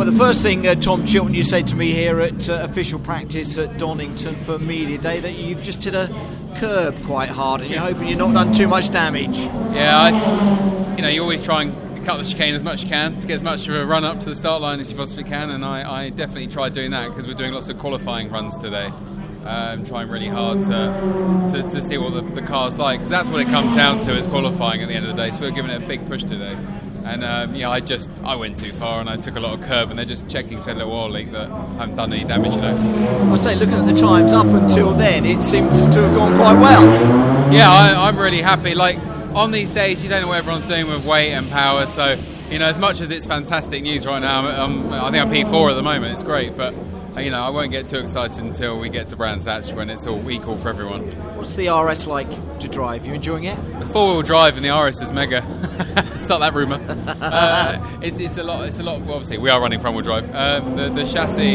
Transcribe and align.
Well, 0.00 0.10
the 0.10 0.16
first 0.16 0.40
thing, 0.40 0.66
uh, 0.66 0.76
Tom 0.76 1.04
Chilton, 1.04 1.34
you 1.34 1.44
say 1.44 1.62
to 1.62 1.76
me 1.76 1.92
here 1.92 2.22
at 2.22 2.48
uh, 2.48 2.54
official 2.62 2.98
practice 2.98 3.58
at 3.58 3.76
Donington 3.76 4.34
for 4.46 4.58
Media 4.58 4.96
Day 4.96 5.20
that 5.20 5.32
you've 5.32 5.60
just 5.60 5.84
hit 5.84 5.94
a 5.94 6.08
curb 6.56 7.04
quite 7.04 7.28
hard 7.28 7.60
and 7.60 7.70
you're 7.70 7.80
hoping 7.80 8.08
you've 8.08 8.16
not 8.16 8.32
done 8.32 8.50
too 8.50 8.66
much 8.66 8.88
damage. 8.88 9.36
Yeah, 9.36 9.98
I, 9.98 10.96
you 10.96 11.02
know, 11.02 11.08
you 11.08 11.20
always 11.20 11.42
try 11.42 11.64
and 11.64 12.06
cut 12.06 12.16
the 12.16 12.24
chicane 12.24 12.54
as 12.54 12.64
much 12.64 12.76
as 12.76 12.84
you 12.84 12.88
can 12.88 13.20
to 13.20 13.26
get 13.26 13.34
as 13.34 13.42
much 13.42 13.68
of 13.68 13.74
a 13.74 13.84
run 13.84 14.04
up 14.04 14.20
to 14.20 14.24
the 14.24 14.34
start 14.34 14.62
line 14.62 14.80
as 14.80 14.90
you 14.90 14.96
possibly 14.96 15.22
can, 15.22 15.50
and 15.50 15.62
I, 15.62 16.04
I 16.04 16.08
definitely 16.08 16.46
tried 16.46 16.72
doing 16.72 16.92
that 16.92 17.10
because 17.10 17.26
we're 17.26 17.34
doing 17.34 17.52
lots 17.52 17.68
of 17.68 17.76
qualifying 17.76 18.30
runs 18.30 18.56
today. 18.56 18.90
Um, 19.44 19.84
trying 19.84 20.08
really 20.08 20.28
hard 20.28 20.64
to, 20.64 21.50
to, 21.52 21.62
to 21.62 21.82
see 21.82 21.98
what 21.98 22.14
the, 22.14 22.22
the 22.40 22.46
car's 22.46 22.78
like 22.78 23.00
because 23.00 23.10
that's 23.10 23.28
what 23.28 23.42
it 23.42 23.48
comes 23.48 23.74
down 23.74 24.00
to 24.00 24.16
is 24.16 24.26
qualifying 24.26 24.80
at 24.80 24.88
the 24.88 24.94
end 24.94 25.04
of 25.06 25.14
the 25.14 25.22
day. 25.22 25.30
So 25.30 25.40
we're 25.42 25.50
giving 25.50 25.70
it 25.70 25.82
a 25.82 25.86
big 25.86 26.06
push 26.06 26.22
today. 26.24 26.56
And 27.04 27.24
um, 27.24 27.54
yeah, 27.54 27.70
I 27.70 27.80
just 27.80 28.10
I 28.24 28.36
went 28.36 28.56
too 28.56 28.70
far 28.72 29.00
and 29.00 29.08
I 29.08 29.16
took 29.16 29.36
a 29.36 29.40
lot 29.40 29.58
of 29.58 29.64
curb, 29.66 29.90
and 29.90 29.98
they're 29.98 30.06
just 30.06 30.28
checking 30.28 30.60
said 30.60 30.76
little 30.76 30.92
oil 30.92 31.10
leak 31.10 31.32
that 31.32 31.50
I 31.50 31.72
haven't 31.78 31.96
done 31.96 32.12
any 32.12 32.24
damage, 32.24 32.54
you 32.54 32.60
know. 32.60 33.32
I 33.32 33.36
say, 33.36 33.54
looking 33.56 33.74
at 33.74 33.86
the 33.86 33.98
times 33.98 34.32
up 34.32 34.46
until 34.46 34.92
then, 34.92 35.24
it 35.24 35.42
seems 35.42 35.86
to 35.88 36.02
have 36.02 36.14
gone 36.14 36.36
quite 36.36 36.60
well. 36.60 37.52
Yeah, 37.52 37.70
I, 37.70 38.08
I'm 38.08 38.16
really 38.18 38.42
happy. 38.42 38.74
Like 38.74 38.98
on 39.34 39.50
these 39.50 39.70
days, 39.70 40.02
you 40.02 40.08
don't 40.08 40.22
know 40.22 40.28
what 40.28 40.38
everyone's 40.38 40.64
doing 40.64 40.88
with 40.88 41.04
weight 41.04 41.32
and 41.32 41.48
power, 41.50 41.86
so 41.86 42.18
you 42.50 42.58
know, 42.58 42.66
as 42.66 42.78
much 42.78 43.00
as 43.00 43.10
it's 43.10 43.26
fantastic 43.26 43.82
news 43.82 44.04
right 44.04 44.18
now, 44.18 44.46
I'm, 44.46 44.92
I 44.92 45.10
think 45.10 45.22
I'm 45.22 45.30
P4 45.30 45.70
at 45.70 45.74
the 45.74 45.82
moment. 45.82 46.14
It's 46.14 46.24
great, 46.24 46.56
but 46.56 46.74
you 47.18 47.30
know, 47.30 47.40
I 47.40 47.50
won't 47.50 47.70
get 47.70 47.88
too 47.88 47.98
excited 47.98 48.38
until 48.38 48.78
we 48.78 48.88
get 48.88 49.08
to 49.08 49.16
Brands 49.16 49.44
Hatch 49.44 49.72
when 49.72 49.90
it's 49.90 50.06
all 50.06 50.30
equal 50.30 50.56
for 50.56 50.68
everyone. 50.68 51.10
What's 51.36 51.54
the 51.54 51.68
RS 51.68 52.06
like 52.06 52.58
to 52.60 52.68
drive? 52.68 53.06
You 53.06 53.14
enjoying 53.14 53.44
it? 53.44 53.56
The 53.80 53.86
four-wheel 53.86 54.22
drive 54.22 54.56
in 54.56 54.62
the 54.62 54.70
RS 54.70 55.02
is 55.02 55.12
mega. 55.12 55.42
Start 56.18 56.40
that 56.40 56.54
rumor. 56.54 56.78
uh, 57.20 57.98
it's, 58.02 58.18
it's, 58.20 58.38
a 58.38 58.42
lot. 58.42 58.68
It's 58.68 58.78
a 58.78 58.82
lot. 58.82 59.00
Well, 59.02 59.14
obviously, 59.14 59.38
we 59.38 59.50
are 59.50 59.60
running 59.60 59.80
front-wheel 59.80 60.04
drive. 60.04 60.34
Um, 60.34 60.76
the, 60.76 60.90
the, 60.90 61.04
chassis 61.04 61.54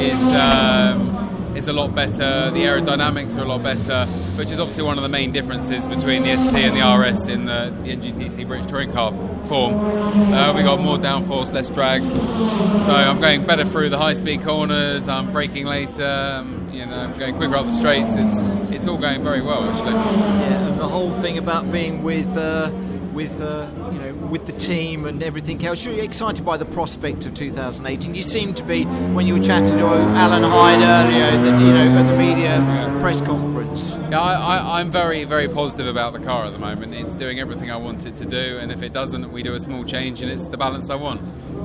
is. 0.00 0.22
Um, 0.22 1.13
is 1.56 1.68
a 1.68 1.72
lot 1.72 1.94
better. 1.94 2.50
The 2.50 2.64
aerodynamics 2.64 3.36
are 3.36 3.42
a 3.42 3.44
lot 3.44 3.62
better, 3.62 4.06
which 4.36 4.50
is 4.50 4.58
obviously 4.58 4.84
one 4.84 4.98
of 4.98 5.02
the 5.02 5.08
main 5.08 5.32
differences 5.32 5.86
between 5.86 6.22
the 6.22 6.36
ST 6.36 6.54
and 6.54 6.76
the 6.76 6.82
RS 6.82 7.28
in 7.28 7.44
the, 7.46 7.74
the 7.82 7.96
NGTC 7.96 8.46
British 8.46 8.66
Touring 8.66 8.92
Car 8.92 9.12
form. 9.46 9.74
Uh, 9.74 10.52
we 10.54 10.62
got 10.62 10.80
more 10.80 10.98
downforce, 10.98 11.52
less 11.52 11.68
drag, 11.70 12.02
so 12.02 12.92
I'm 12.92 13.20
going 13.20 13.46
better 13.46 13.64
through 13.64 13.90
the 13.90 13.98
high-speed 13.98 14.42
corners. 14.42 15.08
I'm 15.08 15.32
braking 15.32 15.66
later. 15.66 16.04
Um, 16.04 16.70
you 16.72 16.84
know, 16.86 16.96
I'm 16.96 17.18
going 17.18 17.36
quicker 17.36 17.56
up 17.56 17.66
the 17.66 17.72
straights. 17.72 18.16
It's 18.16 18.42
it's 18.74 18.86
all 18.86 18.98
going 18.98 19.22
very 19.22 19.40
well 19.40 19.62
actually. 19.70 19.92
Yeah, 19.92 20.68
and 20.68 20.80
the 20.80 20.88
whole 20.88 21.12
thing 21.20 21.38
about 21.38 21.70
being 21.70 22.02
with. 22.02 22.36
Uh, 22.36 22.70
with 23.14 23.40
uh, 23.40 23.70
you 23.92 23.98
know 23.98 24.12
with 24.28 24.46
the 24.46 24.52
team 24.52 25.06
and 25.06 25.22
everything 25.22 25.64
else. 25.64 25.84
You're 25.84 26.02
excited 26.02 26.44
by 26.44 26.56
the 26.56 26.64
prospect 26.64 27.24
of 27.26 27.34
2018. 27.34 28.14
You 28.14 28.22
seem 28.22 28.52
to 28.54 28.62
be 28.62 28.84
when 28.84 29.26
you 29.26 29.34
were 29.34 29.42
chatting 29.42 29.78
to 29.78 29.86
Alan 29.86 30.42
Hyde 30.42 30.82
earlier, 30.82 31.30
you 31.58 31.72
know, 31.72 31.98
at 31.98 32.10
the 32.10 32.18
media 32.18 32.58
press 33.00 33.20
conference. 33.20 33.96
Yeah, 34.10 34.20
I, 34.20 34.80
am 34.80 34.90
very 34.90 35.24
very 35.24 35.48
positive 35.48 35.86
about 35.86 36.12
the 36.12 36.20
car 36.20 36.44
at 36.44 36.52
the 36.52 36.58
moment. 36.58 36.94
It's 36.94 37.14
doing 37.14 37.38
everything 37.38 37.70
I 37.70 37.76
want 37.76 38.04
it 38.04 38.16
to 38.16 38.24
do, 38.24 38.58
and 38.58 38.72
if 38.72 38.82
it 38.82 38.92
doesn't, 38.92 39.30
we 39.32 39.42
do 39.42 39.54
a 39.54 39.60
small 39.60 39.84
change, 39.84 40.20
and 40.20 40.30
it's 40.30 40.48
the 40.48 40.56
balance 40.56 40.90
I 40.90 40.96
want. 40.96 41.20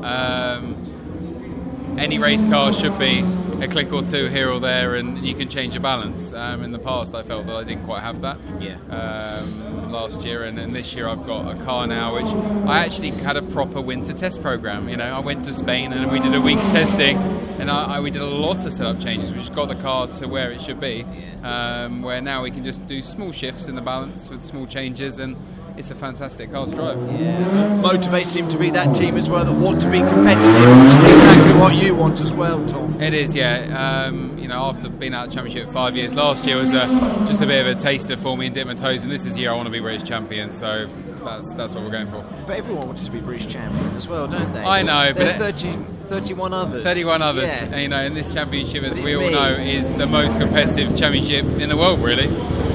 Um, 0.06 1.96
any 1.98 2.20
race 2.20 2.46
car 2.46 2.72
should 2.72 2.98
be 3.00 3.26
a 3.62 3.68
click 3.68 3.92
or 3.92 4.04
two 4.04 4.28
here 4.28 4.50
or 4.50 4.60
there, 4.60 4.96
and 4.96 5.26
you 5.26 5.36
can 5.36 5.50
change 5.50 5.74
your 5.74 5.84
balance. 5.84 6.32
Um, 6.34 6.64
in 6.64 6.72
the 6.72 6.80
past, 6.80 7.14
I 7.14 7.24
felt 7.24 7.46
that 7.48 7.56
I 7.56 7.64
didn't 7.64 7.86
quite 7.86 8.02
have 8.02 8.22
that. 8.22 8.38
Yeah. 8.60 8.78
Um, 8.90 9.92
last 9.92 10.24
year, 10.24 10.44
and, 10.44 10.60
and, 10.60 10.76
this 10.76 10.94
year 10.94 11.08
I've 11.08 11.26
got 11.26 11.56
a 11.56 11.64
car 11.64 11.88
now, 11.88 12.16
which 12.16 12.28
I 12.68 12.86
actually 12.86 13.10
had 13.10 13.38
a 13.38 13.42
proper 13.42 13.82
winter 13.82 14.14
test 14.14 14.42
program. 14.42 14.88
You 14.88 14.98
know, 14.98 15.06
I 15.06 15.20
went 15.20 15.46
to 15.46 15.54
Spain 15.54 15.94
and 15.94 16.12
we 16.12 16.20
did 16.20 16.34
a 16.34 16.42
week's 16.42 16.68
testing, 16.68 17.18
and 17.60 17.70
I, 17.70 17.96
I, 17.96 18.00
we 18.00 18.12
did 18.12 18.22
a 18.22 18.26
lot 18.26 18.66
of 18.66 18.74
setup 18.74 19.00
changes, 19.00 19.34
which 19.34 19.54
got 19.54 19.68
the 19.68 19.76
car 19.76 20.08
to 20.08 20.28
where 20.28 20.52
it 20.52 20.62
should 20.62 20.80
be. 20.80 21.06
Um, 21.44 22.02
where 22.02 22.22
now 22.22 22.44
we 22.44 22.52
can 22.52 22.64
just 22.64 22.86
do 22.88 23.02
small 23.02 23.32
shifts 23.32 23.68
in 23.68 23.76
the 23.76 23.82
balance 23.82 24.30
with 24.30 24.44
small 24.44 24.68
changes 24.68 25.20
and 25.20 25.36
it's 25.80 25.92
a 25.92 25.96
fantastic 25.96 26.52
car 26.52 26.66
to 26.66 26.76
drive. 26.76 26.98
Yeah, 27.20 27.38
Motorbase 27.82 28.26
seem 28.26 28.50
to 28.50 28.58
be 28.58 28.70
that 28.72 28.94
team 28.94 29.16
as 29.16 29.30
well 29.30 29.46
that 29.46 29.54
want 29.54 29.82
to 29.82 29.90
be 29.90 30.00
competitive, 30.00 30.78
which 30.84 31.10
is 31.10 31.16
exactly 31.16 31.54
what 31.58 31.74
you 31.74 31.96
want 31.96 32.20
as 32.20 32.34
well, 32.34 32.66
Tom. 32.68 33.02
It 33.02 33.14
is, 33.14 33.34
yeah. 33.34 34.06
Um, 34.06 34.38
you 34.38 34.50
know, 34.50 34.66
after 34.66 34.90
being 34.90 35.14
out 35.14 35.28
of 35.28 35.34
championship 35.34 35.72
five 35.74 35.96
years, 35.96 36.16
last 36.16 36.46
year 36.46 36.58
was 36.58 36.74
a, 36.74 36.86
just 37.28 37.42
a 37.42 37.48
bit 37.48 37.66
of 37.66 37.78
a 37.78 37.80
taster 37.80 38.18
for 38.18 38.36
me 38.36 38.48
and 38.48 38.56
dip 38.56 38.68
my 38.68 38.74
toes, 38.74 39.04
and 39.04 39.12
this 39.12 39.26
is 39.26 39.36
the 39.36 39.40
year 39.40 39.52
I 39.52 39.56
want 39.56 39.68
to 39.68 39.72
be 39.72 39.80
British 39.80 40.04
champion. 40.04 40.52
So 40.52 40.90
that's 41.24 41.54
that's 41.54 41.74
what 41.74 41.86
we're 41.86 41.92
going 41.92 42.08
for. 42.08 42.26
But 42.46 42.58
everyone 42.58 42.88
wants 42.88 43.06
to 43.06 43.12
be 43.12 43.22
British 43.22 43.48
champion 43.48 43.96
as 43.96 44.06
well, 44.06 44.28
don't 44.28 44.52
they? 44.52 44.62
I 44.62 44.82
know, 44.82 45.14
but 45.16 45.38
30, 45.38 45.78
31 46.08 46.54
others. 46.54 46.84
31 46.84 47.22
others. 47.22 47.48
Yeah. 47.48 47.64
And, 47.64 47.82
you 47.82 47.88
know, 47.88 48.04
in 48.04 48.16
this 48.16 48.34
championship, 48.34 48.84
as 48.84 49.00
we 49.00 49.16
all 49.16 49.28
me. 49.28 49.32
know, 49.32 49.54
is 49.54 49.90
the 49.98 50.08
most 50.08 50.40
competitive 50.40 50.98
championship 50.98 51.46
in 51.62 51.70
the 51.70 51.78
world, 51.78 52.02
really. 52.02 52.28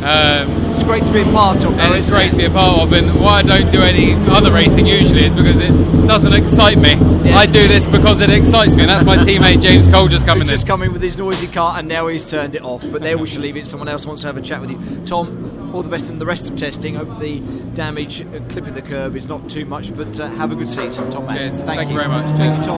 Um, 0.05 0.73
it's 0.75 0.83
great 0.83 1.05
to 1.05 1.13
be 1.13 1.23
a 1.23 1.25
part 1.25 1.65
of. 1.65 1.79
And 1.79 1.95
it's 1.95 2.11
great 2.11 2.29
it? 2.29 2.33
to 2.33 2.37
be 2.37 2.45
a 2.45 2.51
part 2.51 2.81
of. 2.81 2.93
And 2.93 3.19
why 3.19 3.39
I 3.39 3.43
don't 3.43 3.71
do 3.71 3.81
any 3.81 4.13
other 4.29 4.53
racing 4.53 4.87
usually 4.87 5.25
is 5.25 5.33
because 5.33 5.59
it 5.59 5.71
doesn't 6.07 6.35
excite 6.35 6.77
me. 6.77 6.93
Yeah. 7.25 7.39
I 7.39 7.47
do 7.47 7.67
this 7.67 7.87
because 7.87 8.21
it 8.21 8.29
excites 8.29 8.77
me, 8.77 8.83
and 8.83 8.91
that's 8.91 9.05
my 9.05 9.17
teammate 9.27 9.63
James 9.63 9.89
Cole 9.89 10.09
just 10.09 10.27
coming 10.27 10.43
in. 10.43 10.49
just 10.49 10.65
in. 10.65 10.69
coming 10.69 10.93
with 10.93 11.01
his 11.01 11.17
noisy 11.17 11.47
car, 11.47 11.79
and 11.79 11.89
now 11.89 12.09
he's 12.09 12.29
turned 12.29 12.55
it 12.55 12.63
off. 12.63 12.85
But 12.93 13.01
there 13.01 13.17
we 13.17 13.27
shall 13.27 13.41
leave 13.41 13.57
it. 13.57 13.67
Someone 13.67 13.89
else 13.89 14.05
wants 14.05 14.21
to 14.23 14.29
have 14.29 14.37
a 14.37 14.43
chat 14.43 14.61
with 14.61 14.71
you, 14.73 14.79
Tom. 15.07 15.73
All 15.75 15.83
the 15.83 15.89
best 15.89 16.11
in 16.11 16.19
the 16.19 16.27
rest 16.27 16.51
of 16.51 16.57
testing. 16.57 16.97
Hope 16.97 17.19
the 17.19 17.41
damage, 17.73 18.21
uh, 18.21 18.41
clipping 18.51 18.75
the 18.75 18.83
curb, 18.83 19.17
is 19.17 19.27
not 19.27 19.49
too 19.49 19.65
much. 19.65 19.97
But 19.97 20.21
uh, 20.21 20.29
have 20.29 20.53
a 20.53 20.55
good 20.55 20.69
season, 20.69 21.11
Tom. 21.11 21.27
Cheers. 21.29 21.63
Thank, 21.63 21.67
Thank 21.67 21.91
you. 21.91 21.95
you 21.95 22.01
very 22.01 22.09
much. 22.09 22.27
Cheers. 22.27 22.39
Thank 22.39 22.59
you, 22.59 22.65
Tom. 22.67 22.77